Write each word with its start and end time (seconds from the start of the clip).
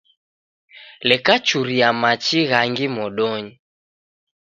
Leka 1.09 1.33
churia 1.47 1.89
machi 2.01 2.39
ghangi 2.49 2.85
modonyi 2.95 3.51